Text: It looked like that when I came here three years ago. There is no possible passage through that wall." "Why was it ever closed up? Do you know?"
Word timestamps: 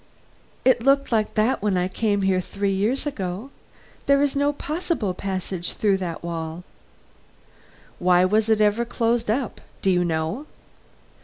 It 0.65 0.81
looked 0.81 1.11
like 1.11 1.35
that 1.35 1.61
when 1.61 1.77
I 1.77 1.87
came 1.87 2.23
here 2.23 2.41
three 2.41 2.73
years 2.73 3.05
ago. 3.05 3.51
There 4.07 4.19
is 4.19 4.35
no 4.35 4.51
possible 4.51 5.13
passage 5.13 5.73
through 5.73 5.97
that 5.97 6.23
wall." 6.23 6.63
"Why 7.99 8.25
was 8.25 8.49
it 8.49 8.61
ever 8.61 8.83
closed 8.83 9.29
up? 9.29 9.61
Do 9.83 9.91
you 9.91 10.03
know?" 10.03 10.47